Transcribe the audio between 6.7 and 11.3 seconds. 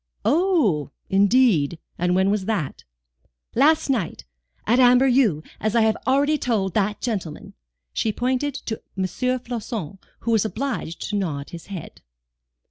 that gentleman." She pointed to M. Floçon, who was obliged to